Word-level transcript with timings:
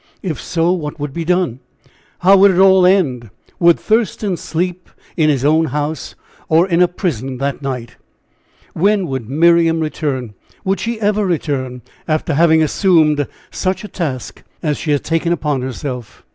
If 0.23 0.41
so, 0.41 0.71
what 0.71 0.99
would 0.99 1.13
be 1.13 1.23
done? 1.23 1.59
How 2.21 2.35
would 2.37 2.49
it 2.49 2.57
all 2.57 2.87
end? 2.87 3.29
Would 3.59 3.79
Thurston 3.79 4.35
sleep 4.35 4.89
in 5.15 5.29
his 5.29 5.45
own 5.45 5.65
house 5.65 6.15
or 6.49 6.67
in 6.67 6.81
a 6.81 6.87
prison 6.87 7.37
that 7.37 7.61
night? 7.61 7.97
When 8.73 9.05
would 9.05 9.29
Miriam 9.29 9.79
return? 9.79 10.33
Would 10.65 10.79
she 10.79 10.99
ever 10.99 11.23
return, 11.23 11.83
after 12.07 12.33
having 12.33 12.63
assumed 12.63 13.27
such 13.51 13.83
a 13.83 13.87
task 13.87 14.41
as 14.63 14.79
she 14.79 14.89
had 14.89 15.03
taken 15.03 15.31
upon 15.33 15.61
herself?" 15.61 16.25